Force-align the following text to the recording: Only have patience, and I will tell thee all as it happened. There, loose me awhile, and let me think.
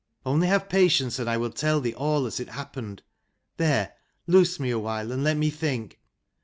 Only 0.25 0.47
have 0.47 0.67
patience, 0.67 1.19
and 1.19 1.29
I 1.29 1.37
will 1.37 1.51
tell 1.51 1.79
thee 1.79 1.93
all 1.93 2.25
as 2.25 2.39
it 2.39 2.49
happened. 2.49 3.03
There, 3.57 3.93
loose 4.25 4.59
me 4.59 4.71
awhile, 4.71 5.11
and 5.11 5.23
let 5.23 5.37
me 5.37 5.51
think. 5.51 5.99